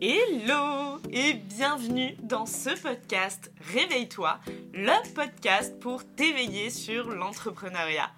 [0.00, 4.38] Hello et bienvenue dans ce podcast Réveille-toi,
[4.72, 8.08] le podcast pour t'éveiller sur l'entrepreneuriat.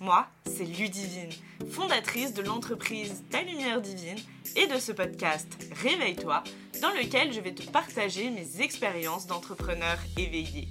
[0.00, 1.30] Moi, c'est Ludivine,
[1.70, 4.18] fondatrice de l'entreprise Ta Lumière Divine
[4.54, 5.48] et de ce podcast
[5.82, 6.44] Réveille-toi,
[6.82, 10.68] dans lequel je vais te partager mes expériences d'entrepreneur éveillé.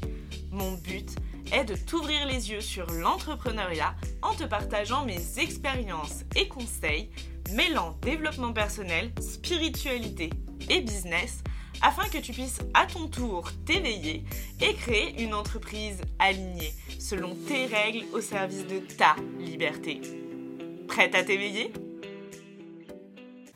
[0.52, 1.16] Mon but
[1.52, 7.10] est de t'ouvrir les yeux sur l'entrepreneuriat en te partageant mes expériences et conseils
[7.54, 10.30] mêlant développement personnel, spiritualité
[10.70, 11.44] et business
[11.82, 14.24] afin que tu puisses à ton tour t'éveiller
[14.62, 20.02] et créer une entreprise alignée selon tes règles au service de ta liberté.
[20.88, 21.72] Prête à t'éveiller?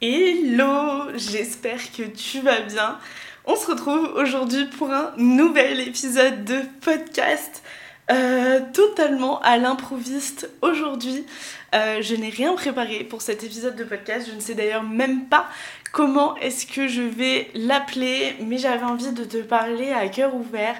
[0.01, 2.99] Hello, j'espère que tu vas bien.
[3.45, 7.63] On se retrouve aujourd'hui pour un nouvel épisode de podcast.
[8.11, 11.25] Euh, totalement à l'improviste aujourd'hui.
[11.73, 14.27] Euh, je n'ai rien préparé pour cet épisode de podcast.
[14.29, 15.47] Je ne sais d'ailleurs même pas
[15.93, 20.75] comment est-ce que je vais l'appeler, mais j'avais envie de te parler à cœur ouvert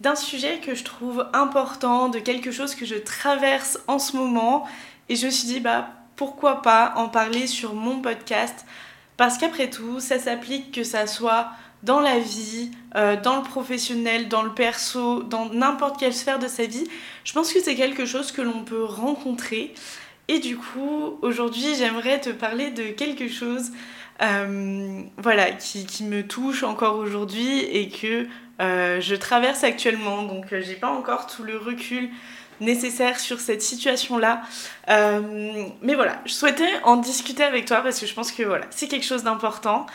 [0.00, 4.66] d'un sujet que je trouve important, de quelque chose que je traverse en ce moment.
[5.08, 8.66] Et je me suis dit, bah pourquoi pas en parler sur mon podcast?
[9.16, 11.48] Parce qu'après tout, ça s'applique que ça soit
[11.86, 16.48] dans la vie, euh, dans le professionnel, dans le perso, dans n'importe quelle sphère de
[16.48, 16.84] sa vie.
[17.24, 19.72] Je pense que c'est quelque chose que l'on peut rencontrer.
[20.26, 23.70] Et du coup, aujourd'hui, j'aimerais te parler de quelque chose
[24.20, 28.26] euh, voilà, qui, me touche encore aujourd'hui et que
[28.60, 30.24] euh, je traverse actuellement.
[30.24, 32.10] Donc, j'ai pas encore tout le recul
[32.58, 34.42] nécessaire sur cette situation-là.
[34.88, 38.88] mais voilà, je souhaitais en discuter avec toi parce que je pense que voilà, c'est
[38.88, 39.86] quelque chose d'important.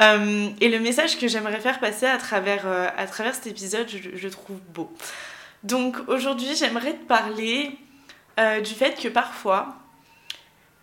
[0.00, 3.88] Euh, et le message que j'aimerais faire passer à travers, euh, à travers cet épisode,
[3.88, 4.92] je, trouve beau.
[5.64, 7.76] Donc aujourd'hui, j'aimerais te parler
[8.38, 9.74] euh, du fait que parfois,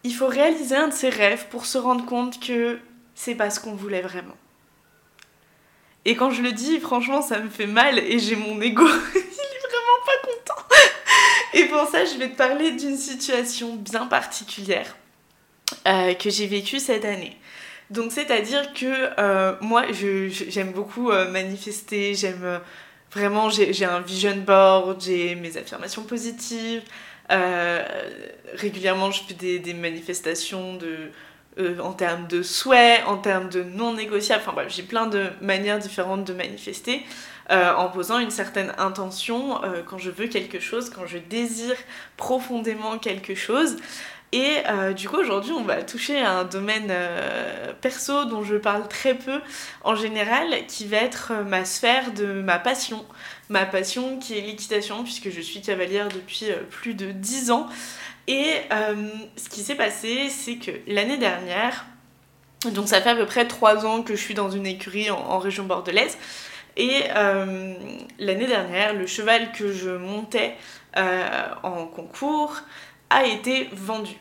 [0.03, 2.79] il faut réaliser un de ses rêves pour se rendre compte que
[3.15, 4.35] c'est pas ce qu'on voulait vraiment.
[6.03, 8.85] Et quand je le dis, franchement, ça me fait mal et j'ai mon ego.
[9.15, 10.67] il est vraiment pas content.
[11.53, 14.97] et pour ça, je vais te parler d'une situation bien particulière
[15.85, 17.37] que j'ai vécue cette année.
[17.89, 22.59] Donc c'est-à-dire que euh, moi j'aime beaucoup euh, manifester, j'aime euh,
[23.11, 26.81] vraiment, j'ai un vision board, j'ai mes affirmations positives,
[28.55, 31.11] régulièrement je fais des, manifestations de,
[31.79, 35.79] en termes de souhaits, en termes de non négociables, enfin bref j'ai plein de manières
[35.79, 37.03] différentes de manifester.
[37.49, 41.77] en posant une certaine intention quand je veux quelque chose, quand je désire
[42.17, 43.77] profondément quelque chose.
[44.31, 48.55] Et euh, du coup, aujourd'hui, on va toucher à un domaine euh, perso dont je
[48.55, 49.39] parle très peu
[49.83, 53.05] en général, qui va être euh, ma sphère de ma passion.
[53.49, 57.67] Ma passion qui est l'équitation, puisque je suis cavalière depuis plus de 10 ans.
[58.27, 58.61] Et
[59.35, 61.85] ce qui s'est passé, c'est que l'année dernière,
[62.71, 65.37] donc ça fait à peu près 3 ans que je suis dans une écurie en
[65.37, 66.17] région bordelaise,
[66.75, 67.03] et
[68.17, 70.55] l'année dernière, le cheval que je montais
[70.95, 72.63] en concours
[73.09, 74.13] a été vendu.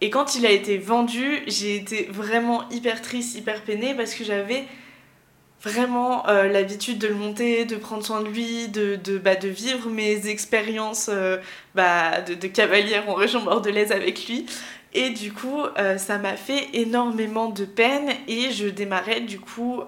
[0.00, 4.24] Et quand il a été vendu, j'ai été vraiment hyper triste, hyper peinée parce que
[4.24, 4.64] j'avais
[5.62, 9.48] vraiment euh, l'habitude de le monter, de prendre soin de lui, de, de, bah, de
[9.48, 11.38] vivre mes expériences euh,
[11.74, 14.46] bah, de, cavalière en région bordelaise avec lui.
[14.94, 19.82] Et du coup, euh, ça m'a fait énormément de peine et je démarrais du coup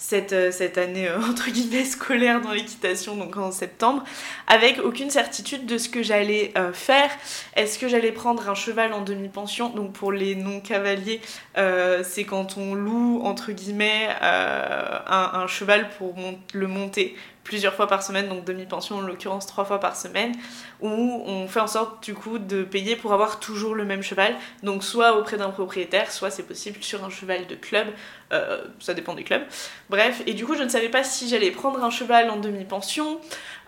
[0.00, 4.02] cette, euh, cette année euh, entre guillemets scolaire dans l'équitation, donc en septembre,
[4.48, 7.10] avec aucune certitude de ce que j'allais euh, faire.
[7.54, 9.68] Est-ce que j'allais prendre un cheval en demi-pension?
[9.68, 11.20] Donc pour les non-cavaliers,
[11.56, 16.14] c'est quand on loue entre guillemets un, cheval pour
[16.54, 17.14] le monter
[17.50, 20.36] plusieurs fois par semaine, donc demi-pension en l'occurrence trois fois par semaine,
[20.80, 24.36] où on fait en sorte du coup de payer pour avoir toujours le même cheval,
[24.62, 27.88] donc soit auprès d'un propriétaire, soit c'est possible sur un cheval de club,
[28.32, 29.42] euh, ça dépend des clubs.
[29.88, 33.20] Bref, et du coup je ne savais pas si j'allais prendre un cheval en demi-pension,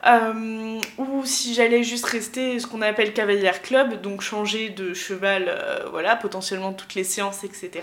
[0.06, 5.46] euh, ou si j'allais juste rester ce qu'on appelle cavalière club, donc changer de cheval,
[5.48, 7.80] euh, voilà, potentiellement toutes les séances, etc.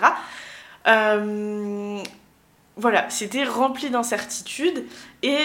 [2.80, 4.86] voilà, c'était rempli d'incertitudes
[5.22, 5.38] et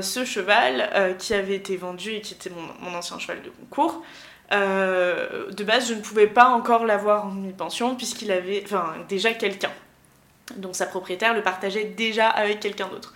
[0.00, 4.02] ce cheval qui avait été vendu et qui était mon, ancien cheval de concours,
[4.50, 8.64] de base je ne pouvais pas encore l'avoir en demi-pension puisqu'il avait
[9.08, 9.70] déjà quelqu'un.
[10.56, 13.14] Donc sa propriétaire le partageait déjà avec quelqu'un d'autre.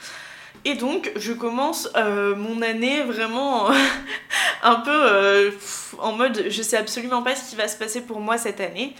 [0.64, 3.68] Et donc je commence euh, mon année vraiment
[4.62, 5.50] un peu euh,
[5.98, 8.94] en mode je sais absolument pas ce qui va se passer pour moi cette année.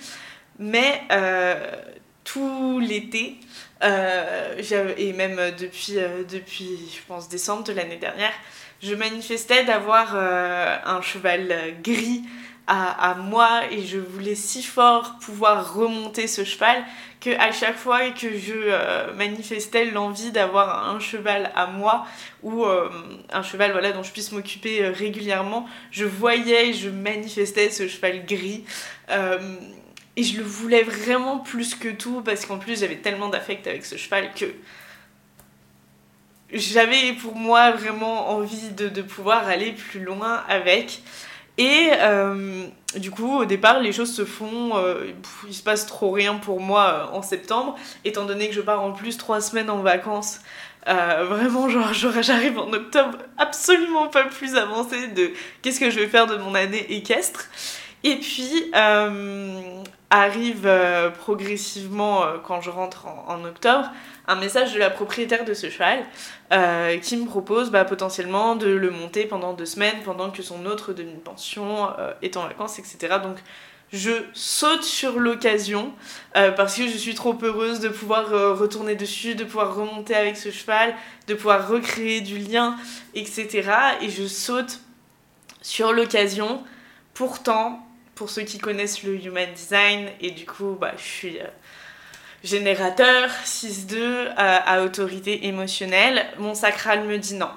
[0.58, 1.70] Mais euh,
[2.26, 3.36] tout l'été,
[3.82, 5.94] et même depuis,
[6.28, 8.32] depuis je pense décembre de l'année dernière,
[8.82, 12.22] je manifestais d'avoir un cheval gris
[12.66, 16.82] à, moi et je voulais si fort pouvoir remonter ce cheval
[17.20, 22.06] que à chaque fois que je euh, manifestais l'envie d'avoir un cheval à moi
[22.42, 22.90] ou euh,
[23.32, 28.26] un cheval voilà dont je puisse m'occuper euh, régulièrement, je voyais, je manifestais ce cheval
[28.26, 28.64] gris
[30.16, 33.84] et je le voulais vraiment plus que tout parce qu'en plus j'avais tellement d'affect avec
[33.84, 34.46] ce cheval que
[36.52, 41.02] j'avais pour moi vraiment envie de, pouvoir aller plus loin avec.
[41.58, 42.66] Et euh,
[42.96, 44.76] du coup, au départ, les choses se font.
[44.76, 45.12] Euh,
[45.48, 48.82] il se passe trop rien pour moi euh, en septembre, étant donné que je pars
[48.82, 50.40] en plus trois semaines en vacances.
[50.86, 51.92] vraiment, genre,
[52.22, 55.32] j'arrive en octobre absolument pas plus avancée de
[55.62, 57.48] qu'est-ce que je vais faire de mon année équestre.
[58.08, 58.70] Et puis,
[60.10, 60.70] arrive
[61.18, 63.90] progressivement, quand je rentre en octobre,
[64.28, 66.04] un message de la propriétaire de ce cheval
[66.52, 70.66] euh, qui me propose bah, potentiellement de le monter pendant deux semaines pendant que son
[70.66, 73.16] autre demi-pension euh, est en vacances, etc.
[73.22, 73.36] Donc
[73.92, 75.92] je saute sur l'occasion
[76.36, 80.36] euh, parce que je suis trop heureuse de pouvoir retourner dessus, de pouvoir remonter avec
[80.36, 80.94] ce cheval,
[81.28, 82.76] de pouvoir recréer du lien,
[83.14, 83.70] etc.
[84.02, 84.80] Et je saute
[85.62, 86.62] sur l'occasion.
[87.14, 87.85] Pourtant,
[88.16, 91.38] pour ceux qui connaissent le Human Design, et du coup, bah, je suis
[92.42, 97.50] générateur, 6-2, euh, à autorité émotionnelle, mon sacral me dit non.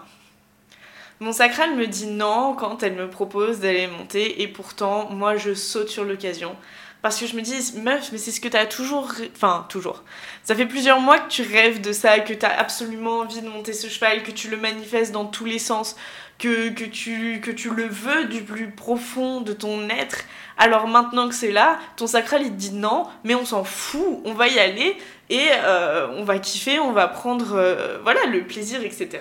[1.22, 5.54] Mon sacral me dit non quand elle me propose d'aller monter et pourtant moi je
[5.54, 6.56] saute sur l'occasion.
[7.02, 9.10] Parce que je me dis, meuf, mais c'est ce que tu as toujours...
[9.34, 10.04] Enfin, toujours.
[10.44, 13.48] Ça fait plusieurs mois que tu rêves de ça, que tu as absolument envie de
[13.48, 15.96] monter ce cheval, que tu le manifestes dans tous les sens,
[16.40, 20.26] que, que, tu, que tu le veux du plus profond de ton être.
[20.58, 24.22] Alors maintenant que c'est là, ton sacral il te dit non, mais on s'en fout,
[24.26, 24.98] on va y aller
[25.30, 29.20] et euh, on va kiffer, on va prendre euh, voilà le plaisir, etc.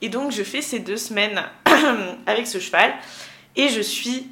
[0.00, 1.42] Et donc je fais ces deux semaines
[2.26, 2.94] avec ce cheval
[3.54, 4.28] et je suis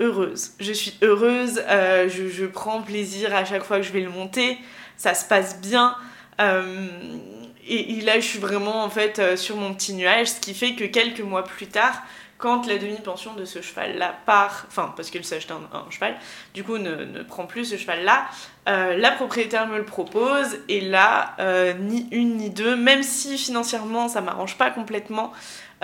[0.00, 0.52] heureuse.
[0.58, 4.58] Je suis heureuse, euh, je, prends plaisir à chaque fois que je vais le monter,
[4.96, 5.96] ça se passe bien.
[6.38, 10.74] et, et, là, je suis vraiment en fait sur mon petit nuage, ce qui fait
[10.74, 12.02] que quelques mois plus tard,
[12.40, 16.16] quand la demi-pension de ce cheval-là part, enfin parce qu'il s'achète un, un, cheval,
[16.54, 18.26] du coup ne, prend plus ce cheval-là,
[18.68, 23.36] euh, la propriétaire me le propose et là, euh, ni une ni deux, même si
[23.36, 25.32] financièrement ça m'arrange pas complètement,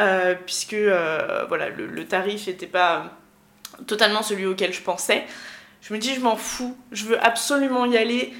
[0.01, 3.13] euh, puisque voilà, le, tarif n'était pas
[3.87, 5.25] totalement celui auquel je pensais.
[5.82, 8.32] Je me dis, je m'en fous, je veux absolument y aller,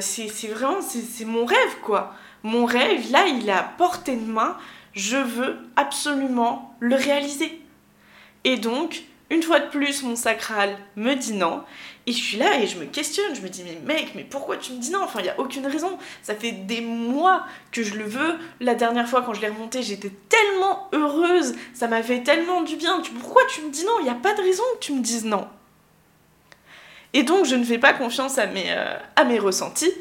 [0.00, 2.14] c'est vraiment, c'est mon rêve quoi.
[2.42, 4.56] Mon rêve, là, il est à portée de main
[4.94, 7.60] je veux absolument le réaliser.
[8.44, 11.62] Et donc, une fois de plus, mon sacral me dit non.
[12.06, 13.34] Et je suis là et je me questionne.
[13.34, 15.02] Je me dis, mais mec, mais pourquoi tu me dis non?
[15.02, 15.98] Enfin, il n'y a aucune raison.
[16.22, 18.38] Ça fait des mois que je le veux.
[18.60, 21.54] La dernière fois, quand je l'ai remonté, j'étais tellement heureuse.
[21.72, 23.02] Ça m'a fait tellement du bien.
[23.20, 23.92] Pourquoi tu me dis non?
[24.00, 25.48] Il n'y a pas de raison que tu me dises non.
[27.14, 29.92] Et donc, je ne fais pas confiance à mes, euh, à mes ressentis.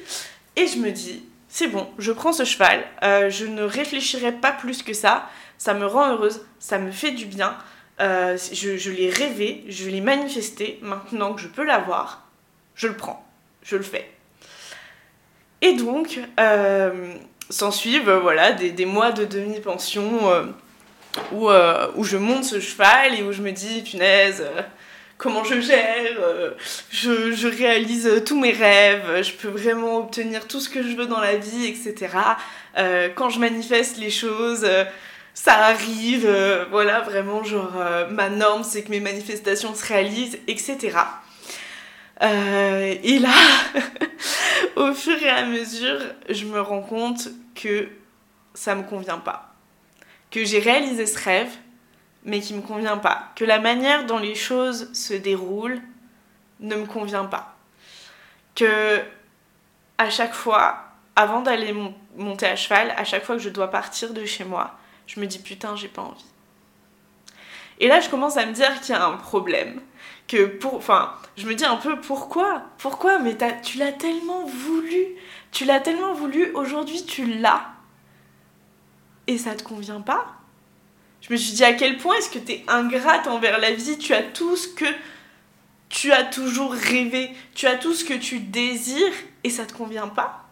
[0.55, 4.51] Et je me dis, c'est bon, je prends ce cheval, euh, je ne réfléchirai pas
[4.51, 7.55] plus que ça, ça me rend heureuse, ça me fait du bien,
[7.99, 12.27] euh, je, l'ai rêvé, je l'ai manifesté, maintenant que je peux l'avoir,
[12.75, 13.25] je le prends,
[13.63, 14.09] je le fais.
[15.61, 17.13] Et donc, euh,
[17.49, 20.53] s'en suivent voilà, des, mois de demi-pension
[21.31, 24.43] où, où je monte ce cheval et où je me dis, punaise,
[25.23, 26.51] comment je gère, euh,
[26.91, 31.21] je, réalise tous mes rêves, je peux vraiment obtenir tout ce que je veux dans
[31.21, 32.13] la vie, etc.
[32.77, 34.83] Euh, quand je manifeste les choses, euh,
[35.33, 36.29] ça arrive,
[36.69, 37.73] voilà, vraiment, genre,
[38.11, 40.97] ma norme, c'est que mes manifestations se réalisent, etc.
[42.21, 43.33] et là,
[44.75, 45.99] au fur et à mesure,
[46.29, 47.89] je me rends compte que
[48.53, 49.53] ça me convient pas.
[50.31, 51.51] Que j'ai réalisé ce rêve,
[52.23, 53.31] mais qui me convient pas.
[53.35, 55.81] Que la manière dont les choses se déroulent
[56.59, 57.55] ne me convient pas.
[58.55, 59.01] Que
[59.97, 60.77] à chaque fois,
[61.15, 61.75] avant d'aller
[62.17, 65.25] monter à cheval, à chaque fois que je dois partir de chez moi, je me
[65.25, 66.25] dis putain, j'ai pas envie.
[67.79, 69.81] Et là, je commence à me dire qu'il y a un problème.
[70.27, 70.75] Que pour.
[70.75, 72.63] Enfin, je me dis un peu pourquoi?
[72.77, 73.19] Pourquoi?
[73.19, 75.05] Mais tu l'as tellement voulu.
[75.51, 76.51] Tu l'as tellement voulu.
[76.53, 77.73] Aujourd'hui, tu l'as.
[79.27, 80.25] Et ça te convient pas?
[81.21, 83.97] Je me suis dit à quel point est-ce que tu es ingrate envers la vie,
[83.97, 84.85] tu as tout ce que
[85.87, 89.13] tu as toujours rêvé, tu as tout ce que tu désires
[89.45, 90.42] et ça te convient pas?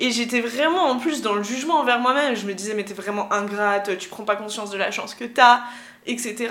[0.00, 2.94] Et j'étais vraiment en plus dans le jugement envers moi-même, je me disais mais t'es
[2.94, 5.60] vraiment ingrate, tu prends pas conscience de la chance que t'as,
[6.06, 6.48] etc.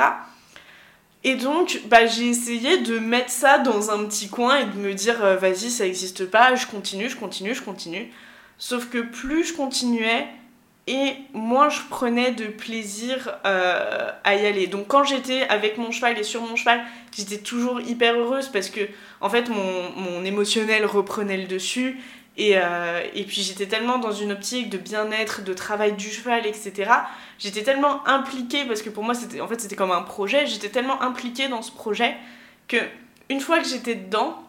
[1.24, 4.94] Et donc, bah, j'ai essayé de mettre ça dans un petit coin et de me
[4.94, 8.10] dire, euh, vas-y, ça existe pas, je continue, je continue, je continue.
[8.58, 10.28] Sauf que plus je continuais,
[10.90, 14.66] et moins je prenais de plaisir euh, à y aller.
[14.66, 16.82] Donc quand j'étais avec mon cheval et sur mon cheval,
[17.16, 18.82] j'étais toujours hyper heureuse parce que
[19.22, 22.00] en fait mon émotionnel reprenait le dessus
[22.40, 26.48] et, euh, et puis j'étais tellement dans une optique de bien-être, de travail du cheval,
[26.48, 26.90] etc.
[27.38, 30.48] J'étais tellement impliquée parce que pour moi c'était en fait comme un projet.
[30.48, 32.16] J'étais tellement impliquée dans ce projet
[32.70, 32.78] que
[33.28, 34.42] une fois que j'étais dedans,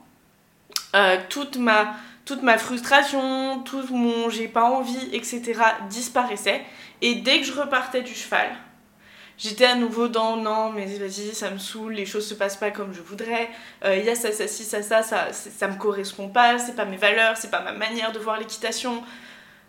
[0.94, 1.94] euh, toute ma
[2.26, 5.60] toute ma frustration, tout mon j'ai pas envie, etc.
[5.88, 6.62] disparaissait.
[7.02, 8.50] Et dès que je repartais du cheval,
[9.40, 12.70] j'étais à nouveau dans non, mais vas-y, ça me saoule, les choses se passent pas
[12.70, 13.48] comme je voudrais,
[13.84, 16.76] euh, il y a ça, ça, ci, ça, ça, ça, ça me correspond pas, c'est
[16.76, 19.02] pas mes valeurs, c'est pas ma manière de voir l'équitation,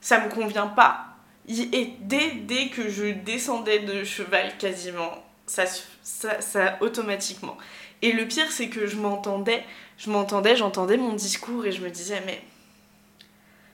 [0.02, 1.08] ça me convient pas.
[1.48, 5.64] Et dès, dès que je descendais de cheval quasiment, ça,
[6.04, 7.58] ça, ça automatiquement.
[8.02, 9.64] Et le pire, c'est que je m'entendais,
[9.98, 12.42] je m'entendais, j'entendais mon discours et je me disais, mais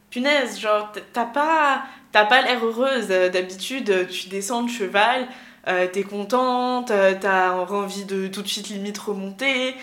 [0.10, 3.08] punaise, genre, t'as pas, pas l'air heureuse.
[3.08, 5.28] D'habitude, tu descends de cheval,
[5.68, 9.76] euh, t'es contente, euh, t'as envie de tout de suite limite remonter.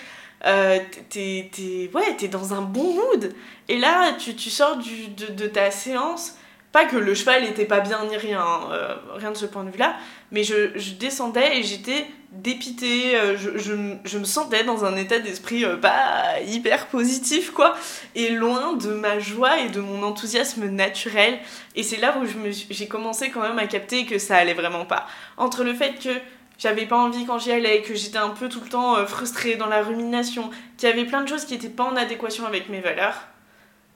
[0.47, 0.79] Euh,
[1.11, 1.50] t'es,
[1.95, 3.35] ouais, t'es dans un bon mood.
[3.69, 6.37] Et là, tu, sors de, ta séance.
[6.73, 9.71] Pas que le cheval était pas bien ni rien, hein, rien de ce point de
[9.71, 9.95] vue-là,
[10.33, 13.73] mais je, je descendais et j'étais dépité, euh, je, je,
[14.05, 17.76] je, me sentais dans un état d'esprit euh, pas hyper positif, quoi,
[18.14, 21.38] et loin de ma joie et de mon enthousiasme naturel.
[21.76, 22.26] Et c'est là où
[22.71, 25.07] j'ai commencé quand même à capter que ça allait vraiment pas.
[25.37, 26.11] Entre le fait que
[26.59, 29.57] j'avais pas envie quand j'y allais, que j'étais un peu tout le temps euh, frustrée
[29.57, 32.69] dans la rumination, qu'il y avait plein de choses qui étaient pas en adéquation avec
[32.69, 33.29] mes valeurs,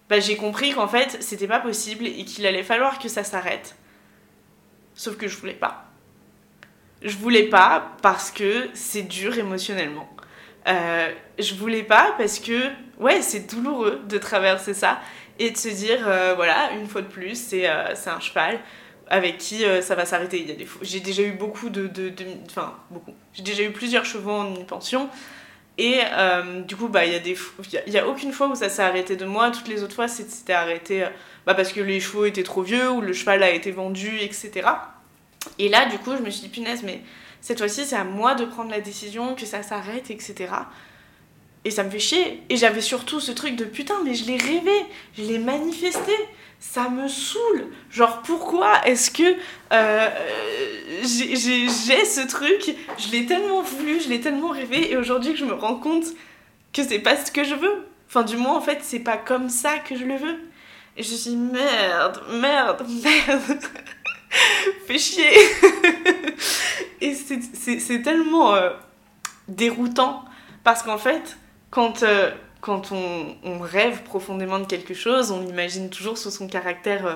[0.09, 3.77] bah, j'ai compris qu'en fait c'était pas possible et qu'il allait falloir que ça s'arrête.
[4.95, 5.88] Sauf que je voulais pas.
[7.03, 10.09] Je voulais pas parce que c'est dur émotionnellement.
[10.67, 15.01] Euh, je voulais pas parce que, ouais, c'est douloureux de traverser ça
[15.39, 18.59] et de se dire, euh, voilà, une fois de plus, c'est euh, un cheval
[19.11, 20.41] avec qui euh, ça va s'arrêter.
[20.41, 21.91] Y a J'ai déjà eu beaucoup de.
[22.47, 23.15] Enfin, beaucoup.
[23.33, 25.09] J'ai déjà eu plusieurs chevaux en pension.
[25.79, 27.37] Et euh, du coup, bah, il y a des.
[27.87, 29.51] Il y, a aucune fois où ça s'est arrêté de moi.
[29.51, 31.07] Toutes les autres fois, c'était arrêté
[31.47, 34.69] bah, parce que les chevaux étaient trop vieux ou le cheval a été vendu, etc.
[35.59, 37.03] Et là, du coup, je me suis dit, punaise, mais
[37.41, 40.49] cette fois-ci, c'est à moi de prendre la décision, que ça s'arrête, etc.
[41.65, 42.43] Et ça me fait chier.
[42.49, 44.85] Et j'avais surtout ce truc de putain, mais je l'ai rêvé,
[45.17, 46.13] je l'ai manifesté.
[46.61, 47.69] Ça me saoule.
[47.91, 49.37] Genre, pourquoi est-ce que
[49.73, 50.09] euh,
[51.03, 51.69] j'ai
[52.05, 52.75] ce truc?
[52.99, 56.07] Je l'ai tellement voulu, je l'ai tellement rêvé, et aujourd'hui que je me rends compte
[56.73, 57.87] que c'est pas ce que je veux.
[58.09, 60.39] Enfin, du moins, en fait, c'est pas comme ça que je le veux.
[60.97, 63.61] Et je me suis merde, merde, merde.
[64.87, 65.31] Fais chier
[67.01, 68.71] Et c'est tellement euh,
[69.47, 70.25] déroutant
[70.65, 71.37] parce qu'en fait,
[71.71, 76.49] quand, euh, quand on, on, rêve profondément de quelque chose, on imagine toujours sous son
[76.49, 77.15] caractère euh,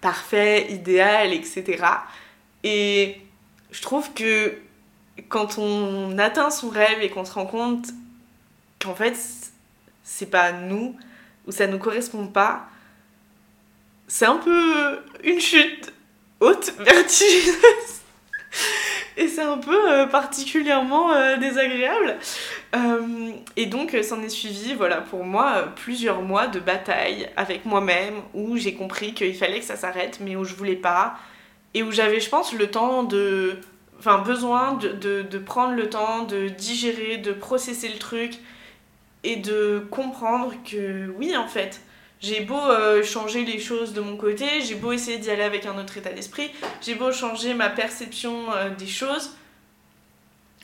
[0.00, 1.84] parfait, idéal, etc.
[2.62, 3.20] Et
[3.70, 4.58] je trouve que
[5.28, 7.86] quand on atteint son rêve et qu'on se rend compte
[8.80, 9.16] qu'en fait,
[10.02, 10.96] c'est pas nous,
[11.46, 12.66] ou ça nous correspond pas,
[14.08, 15.92] c'est un peu une chute
[16.42, 18.02] haute, vertigineuse.
[19.16, 22.16] Et c'est un peu euh, particulièrement euh, désagréable.
[22.74, 28.14] Euh, et donc, s'en est suivi, voilà, pour moi, plusieurs mois de bataille avec moi-même
[28.34, 31.18] où j'ai compris qu'il fallait que ça s'arrête, mais où je voulais pas.
[31.74, 33.58] Et où j'avais, je pense, le temps de.
[33.98, 38.32] Enfin, besoin de, de, de prendre le temps de digérer, de processer le truc
[39.22, 41.80] et de comprendre que oui, en fait,
[42.22, 45.66] j'ai beau euh, changer les choses de mon côté, j'ai beau essayer d'y aller avec
[45.66, 46.50] un autre état d'esprit,
[46.80, 49.36] j'ai beau changer ma perception euh, des choses,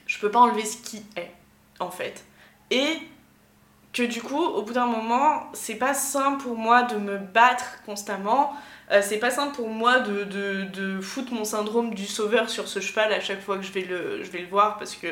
[0.07, 1.33] je peux pas enlever ce qui est,
[1.81, 2.25] en fait.
[2.71, 2.99] Et
[3.93, 7.83] que du coup, au bout d'un moment, c'est pas simple pour moi de me battre
[7.85, 8.53] constamment,
[8.93, 12.69] euh, c'est pas simple pour moi de, de, de, foutre mon syndrome du sauveur sur
[12.69, 15.09] ce cheval à chaque fois que je vais le, je vais le voir, parce que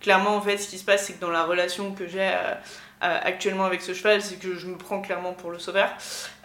[0.00, 2.30] clairement, en fait, ce qui se passe, c'est que dans la relation que j'ai
[3.00, 5.90] actuellement avec ce cheval, c'est que je me prends clairement pour le sauveur.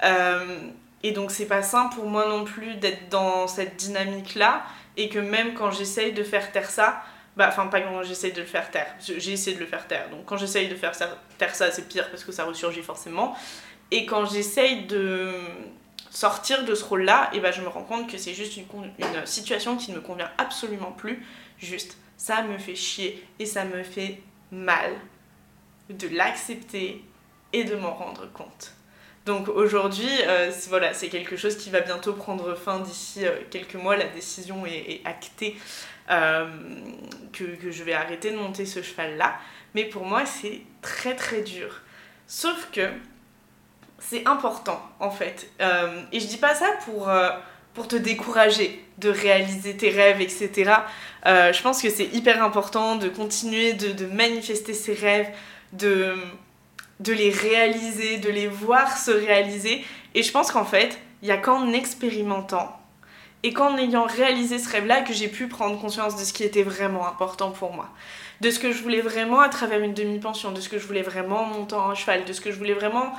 [0.03, 0.60] Euh,
[1.03, 4.63] et donc c'est pas simple pour moi non plus d'être dans cette dynamique-là,
[4.98, 7.01] et que même quand j'essaye de faire taire ça,
[7.38, 10.10] bah, enfin pas quand j'essaye de le faire taire, j'ai essayé de le faire taire,
[10.10, 10.91] donc quand j'essaye de faire
[11.38, 13.36] taire ça, c'est pire parce que ça ressurgit forcément,
[13.89, 15.31] et quand j'essaye de
[16.10, 18.65] sortir de ce rôle-là, et bah, je me rends compte que c'est juste une,
[19.00, 21.25] une situation qui ne me convient absolument plus,
[21.58, 24.20] juste ça me fait chier et ça me fait
[24.51, 24.91] mal
[25.98, 27.03] de l'accepter
[27.53, 28.74] et de m'en rendre compte.
[29.25, 33.75] Donc aujourd'hui, euh, voilà, c'est quelque chose qui va bientôt prendre fin d'ici euh, quelques
[33.75, 33.95] mois.
[33.95, 35.55] La décision est, actée
[36.10, 36.48] euh,
[37.31, 39.36] que, je vais arrêter de monter ce cheval-là.
[39.75, 41.81] Mais pour moi, c'est très très dur.
[42.25, 42.89] Sauf que
[44.00, 45.51] c'est important en fait.
[46.12, 50.71] Et je dis pas ça pour, te décourager de réaliser tes rêves, etc.
[51.25, 55.29] Je pense que c'est hyper important de continuer de, manifester ses rêves,
[55.74, 56.16] de,
[57.00, 59.84] de les réaliser, de les voir se réaliser.
[60.16, 62.78] Et je pense qu'en fait, il n'y a qu'en expérimentant
[63.44, 66.63] et qu'en ayant réalisé ce rêve-là que j'ai pu prendre conscience de ce qui était
[66.63, 67.90] vraiment important pour moi.
[68.40, 71.01] De ce que je voulais vraiment à travers une demi-pension, de ce que je voulais
[71.01, 73.13] vraiment en montant un cheval, de ce que je voulais vraiment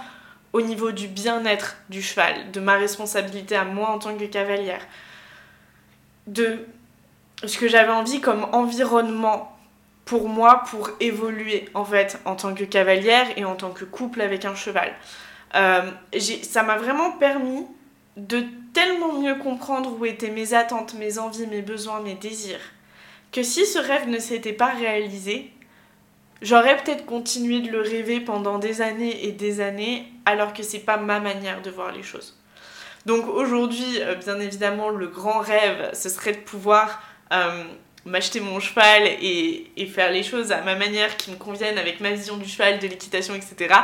[0.52, 4.86] au niveau du bien-être du cheval, de ma responsabilité à moi en tant que cavalière,
[6.26, 6.66] de
[7.44, 9.51] ce que j'avais envie comme environnement
[10.04, 14.20] pour moi pour évoluer en fait en tant que cavalière et en tant que couple
[14.20, 14.92] avec un cheval.
[15.54, 15.90] Euh,
[16.42, 17.66] ça m'a vraiment permis
[18.16, 22.60] de tellement mieux comprendre où étaient mes attentes, mes envies, mes besoins, mes désirs,
[23.30, 25.50] que si ce rêve ne s'était pas réalisé,
[26.42, 30.80] j'aurais peut-être continué de le rêver pendant des années et des années, alors que c'est
[30.80, 32.38] pas ma manière de voir les choses.
[33.06, 37.64] Donc aujourd'hui, euh, bien évidemment, le grand rêve, ce serait de pouvoir euh,
[38.04, 42.00] m'acheter mon cheval et, et, faire les choses à ma manière qui me conviennent avec
[42.00, 43.74] ma vision du cheval, de l'équitation, etc.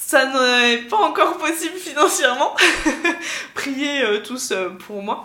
[0.00, 2.54] Ça n'est pas encore possible financièrement.
[3.54, 5.24] Priez euh, tous euh, pour moi.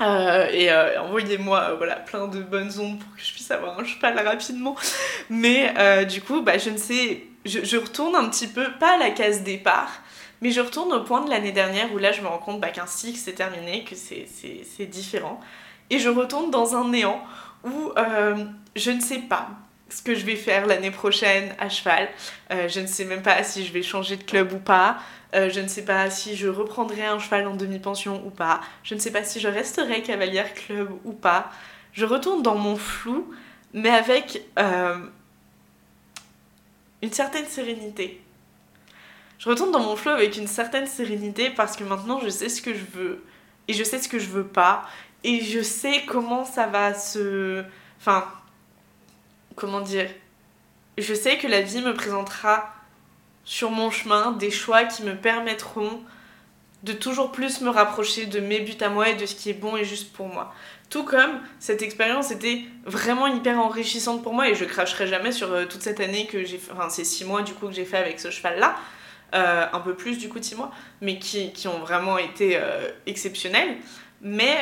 [0.00, 4.18] Euh, et envoyez-moi voilà, plein de bonnes ondes pour que je puisse avoir un cheval
[4.26, 4.74] rapidement.
[5.30, 5.72] Mais
[6.06, 9.42] du coup, bah, je ne sais, je, retourne un petit peu, pas à la case
[9.42, 9.90] départ,
[10.40, 12.70] mais je retourne au point de l'année dernière où là je me rends compte bah,
[12.70, 15.38] qu'un cycle c'est terminé, que c'est différent.
[15.92, 17.22] Et je retourne dans un néant
[17.62, 17.92] où
[18.74, 19.48] je ne sais pas
[19.92, 22.08] ce que je vais faire l'année prochaine à cheval.
[22.50, 24.98] Euh, je ne sais même pas si je vais changer de club ou pas.
[25.34, 28.60] Euh, je ne sais pas si je reprendrai un cheval en demi-pension ou pas.
[28.84, 31.50] Je ne sais pas si je resterai cavalière club ou pas.
[31.92, 33.32] Je retourne dans mon flou,
[33.74, 34.96] mais avec euh,
[37.02, 38.20] une certaine sérénité.
[39.38, 42.62] Je retourne dans mon flou avec une certaine sérénité parce que maintenant je sais ce
[42.62, 43.24] que je veux
[43.68, 44.88] et je sais ce que je veux pas
[45.24, 47.62] et je sais comment ça va se.
[47.98, 48.24] Enfin,
[49.54, 50.08] comment dire,
[50.98, 52.74] je sais que la vie me présentera
[53.44, 56.00] sur mon chemin des choix qui me permettront
[56.82, 59.54] de toujours plus me rapprocher de mes buts à moi et de ce qui est
[59.54, 60.52] bon et juste pour moi.
[60.90, 65.52] Tout comme cette expérience était vraiment hyper enrichissante pour moi et je cracherai jamais sur
[65.52, 67.96] euh, toute cette année que j'ai enfin ces six mois du coup que j'ai fait
[67.96, 68.76] avec ce cheval là,
[69.34, 72.90] euh, un peu plus du coup six mois, mais qui, qui ont vraiment été euh,
[73.06, 73.76] exceptionnels.
[74.22, 74.56] Mais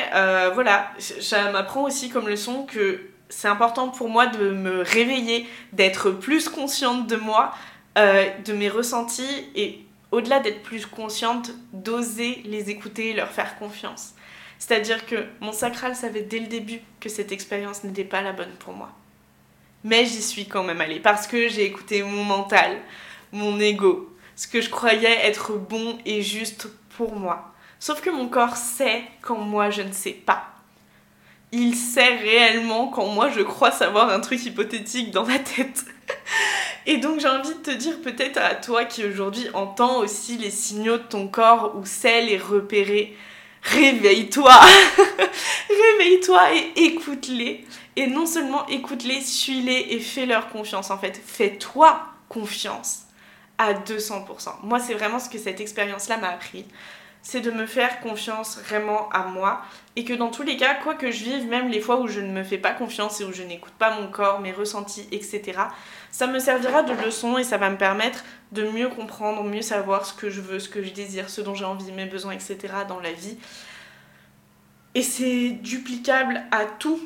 [0.53, 2.99] voilà, ça m'apprend aussi comme leçon que
[3.31, 7.53] c'est important pour moi de me réveiller, d'être plus consciente de moi,
[7.97, 9.79] euh, de mes ressentis et
[10.11, 14.13] au-delà d'être plus consciente, d'oser les écouter et leur faire confiance.
[14.59, 18.51] C'est-à-dire que mon sacral savait dès le début que cette expérience n'était pas la bonne
[18.59, 18.91] pour moi.
[19.83, 22.77] Mais j'y suis quand même allée parce que j'ai écouté mon mental,
[23.31, 27.50] mon ego, ce que je croyais être bon et juste pour moi.
[27.81, 30.51] Sauf que mon corps sait quand moi je ne sais pas
[31.51, 35.85] il sait réellement quand moi je crois savoir un truc hypothétique dans ma tête.
[36.85, 40.49] Et donc j'ai envie de te dire peut-être à toi qui aujourd'hui entend aussi les
[40.49, 43.15] signaux de ton corps ou sait les repérer,
[43.63, 44.53] réveille-toi
[45.69, 47.65] Réveille-toi et écoute-les.
[47.97, 51.21] Et non seulement écoute-les, suis-les et fais-leur confiance en fait.
[51.23, 53.01] Fais-toi confiance
[53.57, 54.25] à 200%.
[54.63, 56.65] Moi c'est vraiment ce que cette expérience-là m'a appris
[57.23, 59.61] c'est de me faire confiance vraiment à moi
[59.95, 62.19] et que dans tous les cas, quoi que je vive, même les fois où je
[62.19, 65.59] ne me fais pas confiance et où je n'écoute pas mon corps, mes ressentis, etc.,
[66.11, 70.05] ça me servira de leçon et ça va me permettre de mieux comprendre, mieux savoir
[70.05, 72.57] ce que je veux, ce que je désire, ce dont j'ai envie, mes besoins, etc.
[72.87, 73.37] dans la vie.
[74.93, 76.99] Et c'est duplicable à tout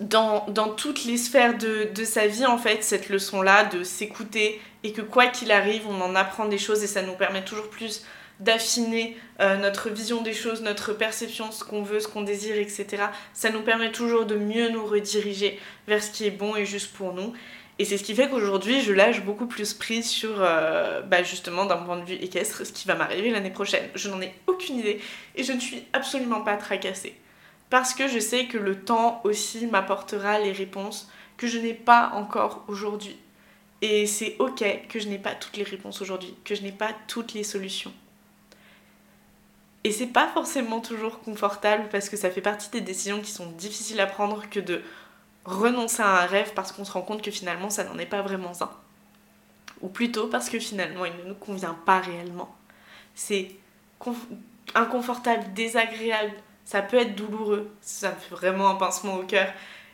[0.00, 0.44] dans,
[0.76, 5.26] toutes les sphères de, sa vie, en fait, cette leçon-là, de s'écouter et que quoi
[5.26, 8.04] qu'il arrive, on en apprend des choses et ça nous permet toujours plus
[8.40, 13.04] d'affiner euh, notre vision des choses, notre perception, ce qu'on veut, ce qu'on désire, etc.
[13.32, 16.92] Ça nous permet toujours de mieux nous rediriger vers ce qui est bon et juste
[16.92, 17.32] pour nous.
[17.78, 21.64] Et c'est ce qui fait qu'aujourd'hui, je lâche beaucoup plus prise sur, euh, bah, justement,
[21.64, 23.88] d'un point de vue équestre, ce qui va m'arriver l'année prochaine.
[23.94, 25.00] Je n'en ai aucune idée
[25.34, 27.14] et je ne suis absolument pas tracassée.
[27.70, 32.10] Parce que je sais que le temps aussi m'apportera les réponses que je n'ai pas
[32.14, 33.16] encore aujourd'hui.
[33.80, 36.90] Et c'est ok que je n'ai pas toutes les réponses aujourd'hui, que je n'ai pas
[37.06, 37.94] toutes les solutions.
[39.84, 43.46] Et c'est pas forcément toujours confortable parce que ça fait partie des décisions qui sont
[43.52, 44.82] difficiles à prendre que de
[45.44, 48.20] renoncer à un rêve parce qu'on se rend compte que finalement ça n'en est pas
[48.20, 48.70] vraiment un.
[49.80, 52.54] Ou plutôt parce que finalement il ne nous convient pas réellement.
[53.14, 53.52] C'est
[54.74, 56.32] inconfortable, désagréable,
[56.64, 59.50] ça peut être douloureux, ça me fait vraiment un pincement au cœur.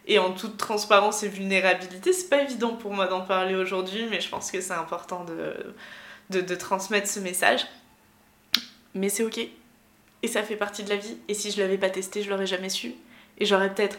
[0.09, 4.21] Et en toute transparence et vulnérabilité, c'est pas évident pour moi d'en parler aujourd'hui, mais
[4.21, 5.75] je pense que c'est important de,
[6.31, 7.67] de, de transmettre ce message.
[8.95, 9.41] Mais c'est ok,
[10.23, 11.17] Et ça fait partie de la vie.
[11.29, 12.95] Et si je l'avais pas testé, je l'aurais jamais su.
[13.39, 13.99] Et j'aurais peut-être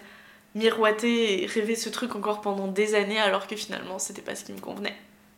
[0.55, 4.43] miroité et rêvé ce truc encore pendant des années alors que finalement c'était pas ce
[4.43, 4.95] qui me convenait.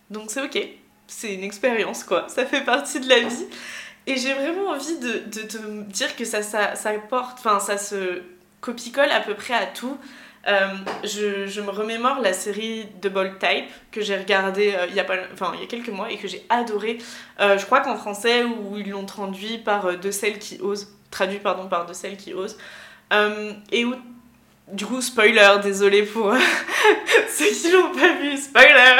[0.09, 0.67] Donc c'est ok,
[1.07, 3.45] c'est une expérience quoi, ça fait partie de la vie.
[4.07, 7.77] Et j'ai vraiment envie de, de, te dire que ça, ça, ça porte, enfin ça
[7.77, 8.23] se
[8.61, 9.97] copie-colle à peu près à tout.
[10.47, 10.67] Euh,
[11.03, 15.03] je, me remémore la série de Bold Type que j'ai regardée euh, il, y a
[15.03, 16.97] pas, enfin, il y a quelques mois et que j'ai adoré.
[17.39, 21.39] Euh, je crois qu'en français, où ils l'ont traduit par De celles qui osent, traduit
[21.39, 22.57] pardon, par De celles qui osent,
[23.71, 23.95] et où
[24.71, 26.31] du coup, spoiler, désolé pour
[27.29, 28.97] ceux qui l'ont pas vu, spoiler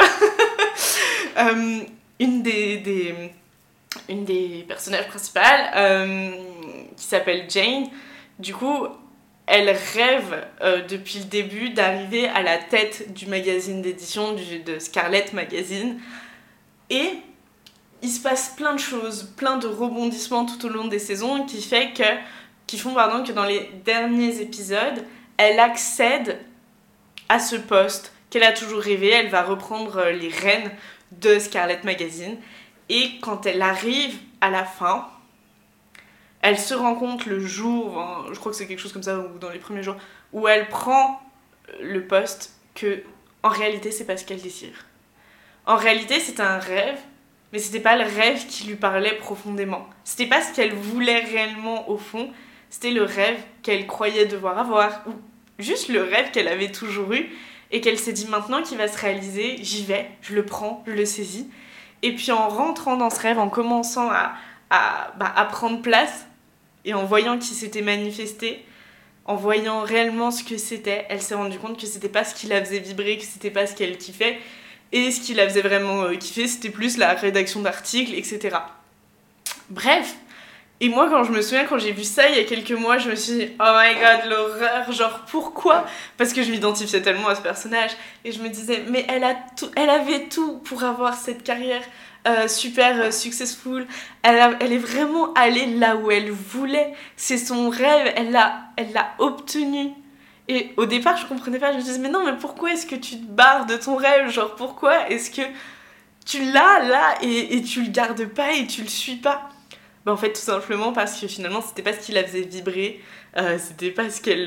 [2.20, 3.16] Une des, des,
[4.10, 6.36] une des personnages principales,
[6.98, 7.86] qui s'appelle Jane,
[8.40, 8.88] du coup,
[9.50, 15.26] elle rêve euh, depuis le début d'arriver à la tête du magazine d'édition de Scarlet
[15.34, 16.00] Magazine.
[16.92, 17.14] Et
[18.04, 21.64] il se passe plein de choses, plein de rebondissements tout au long des saisons qui,
[21.64, 22.04] fait que,
[22.68, 25.04] qui font pardon, que dans les derniers épisodes,
[25.38, 26.38] elle accède
[27.28, 29.10] à ce poste qu'elle a toujours rêvé.
[29.10, 30.70] Elle va reprendre euh, les rênes
[31.12, 32.38] de Scarlet Magazine.
[32.90, 35.08] Et quand elle arrive à la fin,
[36.42, 39.38] elle se rend compte le jour, je crois que c'est quelque chose comme ça, ou
[39.40, 39.98] dans les premiers jours,
[40.32, 41.22] où elle prend
[41.82, 43.04] le poste que
[43.44, 44.86] en réalité c'est pas ce qu'elle désire.
[45.66, 46.98] En réalité c'est un rêve,
[47.52, 49.88] mais c'était pas le rêve qui lui parlait profondément.
[50.04, 52.32] C'était pas ce qu'elle voulait réellement au fond,
[52.70, 55.14] c'était le rêve qu'elle croyait devoir avoir, ou
[55.58, 57.30] juste le rêve qu'elle avait toujours eu,
[57.72, 60.94] et qu'elle s'est dit maintenant qu'il va se réaliser, j'y vais, je le prends, je
[60.94, 61.50] le saisis.
[62.02, 64.34] Et puis en rentrant dans ce rêve, en commençant à,
[64.70, 66.26] à, bah, à prendre place,
[66.86, 68.64] et en voyant qui s'était manifesté,
[69.26, 72.48] en voyant réellement ce que c'était, elle s'est rendue compte que c'était pas ce qui
[72.48, 74.40] la faisait vibrer, que c'était pas ce qu'elle kiffait.
[74.92, 78.58] Et ce qui la faisait vraiment euh, kiffer, c'était plus la rédaction d'articles, etc.
[79.70, 80.16] Bref.
[80.82, 82.98] Et moi, quand je me souviens, quand j'ai vu ça il y a quelques mois,
[82.98, 85.86] je me suis dit, oh my god, l'horreur, genre pourquoi?
[86.18, 87.92] Parce que je m'identifiais tellement à ce personnage.
[88.24, 91.84] Et je me disais, mais elle, a tout, elle avait tout pour avoir cette carrière
[92.30, 93.88] euh, super euh, successful.
[94.24, 96.94] Elle, elle est vraiment allée là où elle voulait.
[97.16, 99.92] C'est son rêve, elle l'a elle l'a obtenu.
[100.48, 101.72] Et au départ, je comprenais pas.
[101.72, 104.30] Je me disais, mais non, mais pourquoi est-ce que tu te barres de ton rêve?
[104.30, 105.42] Genre, pourquoi est-ce que
[106.26, 109.50] tu l'as là et, tu le gardes pas et tu le suis pas?
[110.06, 113.02] Bah, En fait, tout simplement parce que finalement, c'était pas ce qui la faisait vibrer.
[113.38, 114.46] Euh, c'était pas ce qu'elle.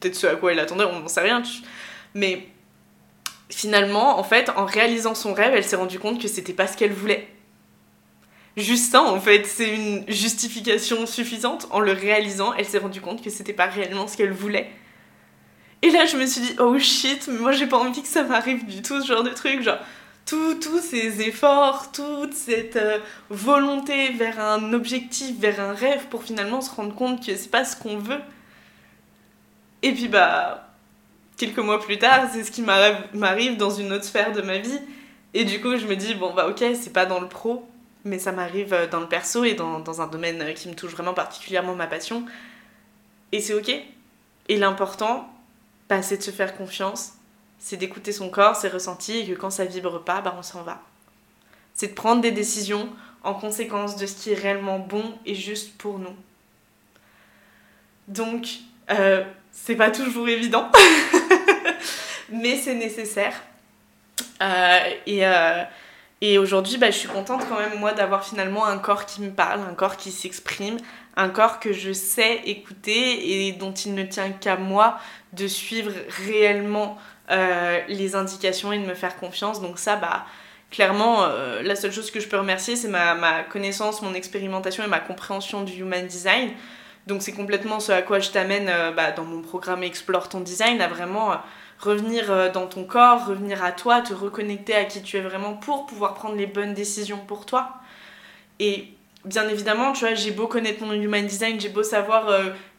[0.00, 1.42] Peut-être ce à quoi elle attendait, on n'en sait rien.
[2.14, 2.48] Mais
[3.48, 6.76] finalement, en fait, en réalisant son rêve, elle s'est rendue compte que c'était pas ce
[6.76, 7.28] qu'elle voulait.
[8.56, 11.68] Juste ça, en fait, c'est une justification suffisante.
[11.70, 14.70] En le réalisant, elle s'est rendue compte que c'était pas réellement ce qu'elle voulait.
[15.82, 18.22] Et là, je me suis dit, oh shit, mais moi j'ai pas envie que ça
[18.22, 19.62] m'arrive du tout, ce genre de truc.
[19.62, 19.78] Genre,
[20.24, 26.62] tous ces efforts, toute cette euh, volonté vers un objectif, vers un rêve pour finalement
[26.62, 28.20] se rendre compte que c'est pas ce qu'on veut.
[29.82, 30.65] Et puis, bah,
[31.36, 34.80] quelques mois plus tard, c'est ce qui m'arrive dans une autre sphère de ma vie.
[35.34, 37.68] Et du coup, je me dis, bon, bah ok, c'est pas dans le pro,
[38.04, 40.74] mais ça m'arrive euh, dans le perso et dans, dans, un domaine euh, qui me
[40.74, 42.24] touche vraiment particulièrement ma passion.
[43.32, 43.70] Et c'est ok.
[44.48, 45.28] Et l'important,
[45.88, 47.14] bah, c'est de se faire confiance,
[47.58, 50.62] c'est d'écouter son corps, ses ressentis, et que quand ça vibre pas, bah, on s'en
[50.62, 50.82] va.
[51.74, 52.88] C'est de prendre des décisions
[53.22, 56.14] en conséquence de ce qui est réellement bon et juste pour nous.
[58.08, 60.70] Donc, euh, c'est pas toujours évident,
[62.30, 63.34] mais c'est nécessaire.
[64.42, 65.62] Euh, et, euh,
[66.20, 69.30] et aujourd'hui, bah, je suis contente quand même, moi, d'avoir finalement un corps qui me
[69.30, 70.78] parle, un corps qui s'exprime,
[71.16, 74.98] un corps que je sais écouter et dont il ne tient qu'à moi
[75.32, 75.92] de suivre
[76.26, 76.98] réellement
[77.30, 79.60] euh, les indications et de me faire confiance.
[79.60, 80.26] Donc ça, bah,
[80.70, 81.26] clairement,
[81.62, 85.00] la seule chose que je peux remercier, c'est ma, ma connaissance, mon expérimentation et ma
[85.00, 86.50] compréhension du human design.
[87.06, 90.80] Donc c'est complètement ce à quoi je t'amène bah, dans mon programme Explore ton design,
[90.80, 91.36] à vraiment
[91.78, 95.54] revenir euh, dans ton corps, revenir à toi, te reconnecter à qui tu es vraiment
[95.54, 97.74] pour pouvoir prendre les bonnes décisions pour toi.
[98.60, 98.88] Et
[99.24, 102.30] bien évidemment, tu vois, j'ai beau connaître mon human design, j'ai beau savoir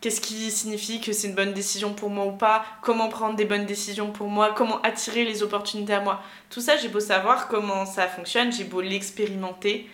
[0.02, 3.46] qu'est-ce qui signifie que c'est une bonne décision pour moi ou pas, comment prendre des
[3.46, 6.22] bonnes décisions pour moi, comment attirer les opportunités à moi.
[6.50, 9.90] Tout ça, j'ai beau savoir comment ça fonctionne, j'ai beau l'expérimenter,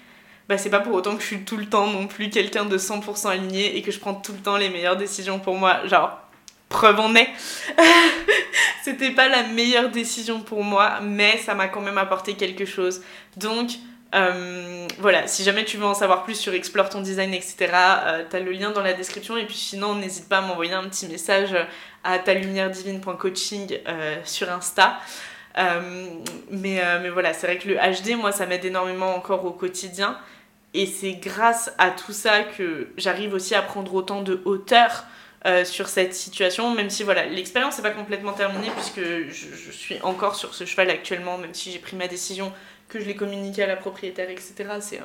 [0.49, 2.77] bah c'est pas pour autant que je suis tout le temps non plus quelqu'un de
[2.77, 5.85] 100% aligné et que je prends tout le temps les meilleures décisions pour moi.
[5.87, 6.19] Genre,
[6.73, 7.29] preuve en est.
[8.83, 13.01] C'était pas la meilleure décision pour moi, mais ça m'a quand même apporté quelque chose.
[13.38, 13.69] Donc,
[14.13, 18.23] euh, voilà, si jamais tu veux en savoir plus sur Explore ton design, etc., euh,
[18.29, 19.38] t'as le lien dans la description.
[19.38, 21.55] Et puis sinon, n'hésite pas à m'envoyer un petit message
[22.03, 24.99] à talumièredivine.coaching euh, sur Insta.
[25.55, 30.17] mais, mais voilà, c'est vrai que le HD, moi, ça m'aide énormément encore au quotidien.
[30.73, 35.05] Et c'est grâce à tout ça que j'arrive aussi à prendre autant de hauteur
[35.45, 40.01] euh, sur cette situation, même si voilà, l'expérience n'est pas complètement terminée puisque je, suis
[40.01, 42.53] encore sur ce cheval actuellement, même si j'ai pris ma décision,
[42.88, 44.53] que je l'ai communiqué à la propriétaire, etc.
[44.79, 45.01] C'est,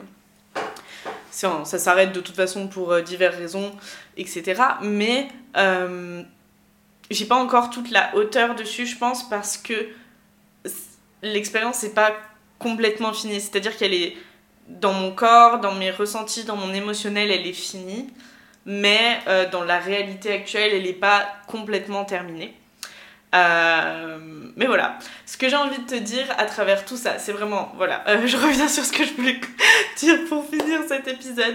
[1.44, 3.72] euh, ça s'arrête de toute façon pour euh, diverses raisons,
[4.16, 4.62] etc.
[4.82, 5.28] Mais
[7.10, 9.88] j'ai pas encore toute la hauteur dessus, je pense, parce que
[11.22, 12.14] l'expérience n'est pas
[12.60, 13.40] complètement finie.
[13.40, 14.16] C'est-à-dire qu'elle est
[14.68, 18.08] dans mon corps, dans mes ressentis, dans mon émotionnel, elle est finie.
[18.70, 22.54] Mais euh, dans la réalité actuelle, elle n'est pas complètement terminée.
[23.34, 24.18] Euh,
[24.56, 27.72] mais voilà, ce que j'ai envie de te dire à travers tout ça, c'est vraiment,
[27.76, 29.40] voilà, euh, je reviens sur ce que je voulais
[29.96, 31.54] dire pour finir cet épisode.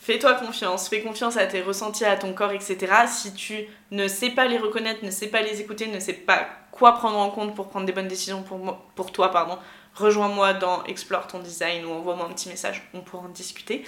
[0.00, 2.90] Fais-toi confiance, fais confiance à tes ressentis, à ton corps, etc.
[3.06, 6.48] Si tu ne sais pas les reconnaître, ne sais pas les écouter, ne sais pas
[6.72, 9.58] quoi prendre en compte pour prendre des bonnes décisions pour, moi, pour toi, pardon,
[9.94, 13.84] rejoins-moi dans Explore ton design ou envoie-moi un petit message, on pourra en discuter.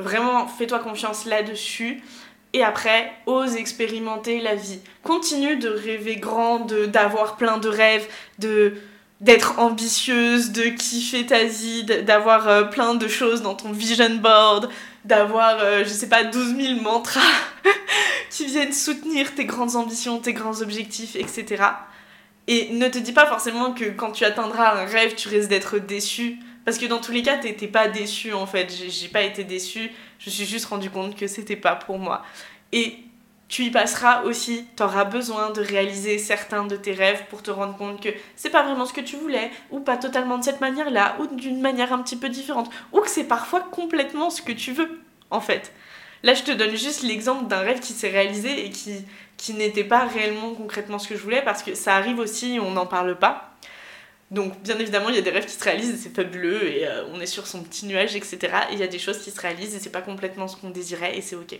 [0.00, 2.02] Vraiment, fais-toi confiance là-dessus.
[2.52, 4.80] Et après, ose expérimenter la vie.
[5.04, 8.08] Continue de rêver grand, d'avoir plein de rêves,
[8.38, 8.74] de
[9.20, 14.70] d'être ambitieuse, de kiffer ta vie, d'avoir euh, plein de choses dans ton vision board,
[15.04, 17.20] d'avoir, euh, je sais pas, 12 000 mantras
[18.30, 21.64] qui viennent soutenir tes grandes ambitions, tes grands objectifs, etc.
[22.46, 25.78] Et ne te dis pas forcément que quand tu atteindras un rêve, tu risques d'être
[25.78, 26.38] déçu.
[26.70, 28.72] Parce que dans tous les cas, t'étais pas déçu en fait.
[28.88, 29.90] J'ai pas été déçu.
[30.20, 32.22] Je suis juste rendu compte que c'était pas pour moi.
[32.70, 32.98] Et
[33.48, 37.50] tu y passeras aussi, tu auras besoin de réaliser certains de tes rêves pour te
[37.50, 40.60] rendre compte que c'est pas vraiment ce que tu voulais, ou pas totalement de cette
[40.60, 44.52] manière-là, ou d'une manière un petit peu différente, ou que c'est parfois complètement ce que
[44.52, 45.00] tu veux,
[45.32, 45.72] en fait.
[46.22, 49.04] Là, je te donne juste l'exemple d'un rêve qui s'est réalisé et qui,
[49.36, 52.70] qui n'était pas réellement concrètement ce que je voulais parce que ça arrive aussi on
[52.70, 53.56] n'en parle pas.
[54.30, 56.86] Donc bien évidemment il y a des rêves qui se réalisent et c'est fabuleux et
[56.86, 58.38] euh, on est sur son petit nuage etc.
[58.70, 60.70] Et il y a des choses qui se réalisent et c'est pas complètement ce qu'on
[60.70, 61.58] désirait et c'est ok.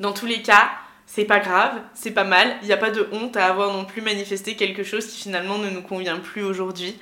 [0.00, 0.70] Dans tous les cas,
[1.06, 3.84] c'est pas grave, c'est pas mal, il n'y a pas de honte à avoir non
[3.84, 6.98] plus manifesté quelque chose qui finalement ne nous convient plus aujourd'hui.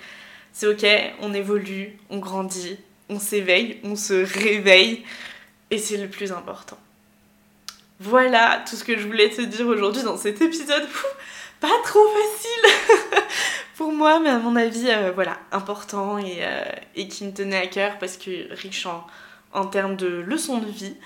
[0.52, 0.86] C'est ok,
[1.20, 5.04] on évolue, on grandit, on s'éveille, on se réveille
[5.70, 6.78] et c'est le plus important.
[8.00, 10.86] Voilà tout ce que je voulais te dire aujourd'hui dans cet épisode.
[11.60, 13.20] pas trop facile
[13.78, 16.64] pour moi, mais à mon avis, euh, voilà, important euh,
[16.96, 18.86] et, qui me tenait à cœur parce que riche
[19.52, 20.96] en, termes de leçons de vie.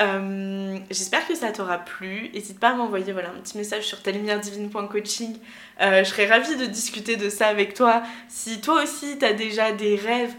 [0.00, 2.28] Euh, j'espère que ça t'aura plu.
[2.34, 5.38] N'hésite pas à m'envoyer voilà, un petit message sur talumièredivine.coaching.
[5.80, 8.02] je serais ravie de discuter de ça avec toi.
[8.28, 10.34] Si toi aussi, tu as déjà des rêves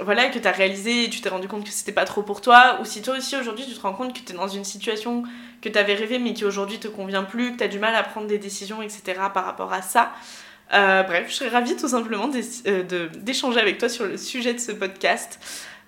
[0.00, 2.40] voilà, que tu as réalisé et tu t'es rendu compte que c'était pas trop pour
[2.40, 4.64] toi, ou si toi aussi aujourd'hui tu te rends compte que tu es dans une
[4.64, 5.24] situation
[5.60, 7.94] que tu avais rêvé mais qui aujourd'hui te convient plus, que tu as du mal
[7.96, 9.02] à prendre des décisions, etc.
[9.34, 10.12] par rapport à ça.
[10.72, 12.30] Euh, bref, je serais ravie tout simplement
[12.66, 15.38] euh, d'échanger avec toi sur le sujet de ce podcast.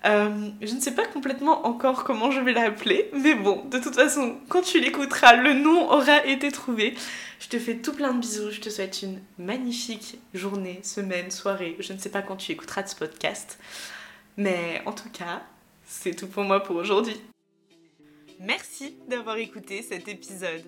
[0.05, 3.95] Euh, je ne sais pas complètement encore comment je vais l'appeler, mais bon, de toute
[3.95, 6.93] façon, quand tu l'écouteras, le nom aura été trouvé.
[7.39, 11.75] Je te fais tout plein de bisous, je te souhaite une magnifique journée, semaine, soirée.
[11.79, 13.59] Je ne sais pas quand tu écouteras ce podcast,
[14.37, 15.41] mais en tout cas,
[15.85, 17.19] c'est tout pour moi pour aujourd'hui.
[18.39, 20.63] Merci d'avoir écouté cet épisode.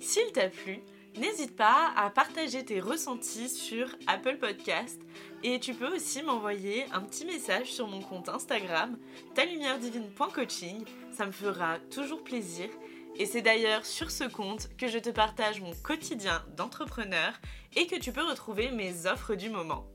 [0.00, 0.80] S'il t'a plu,
[1.18, 4.98] N'hésite pas à partager tes ressentis sur Apple Podcast
[5.42, 8.96] et tu peux aussi m'envoyer un petit message sur mon compte Instagram
[9.34, 12.70] talumieredivine.coaching, ça me fera toujours plaisir.
[13.16, 17.38] Et c'est d'ailleurs sur ce compte que je te partage mon quotidien d'entrepreneur
[17.76, 19.86] et que tu peux retrouver mes offres du moment.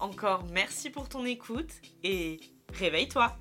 [0.00, 1.70] Encore merci pour ton écoute
[2.02, 2.40] et
[2.74, 3.36] réveille-toi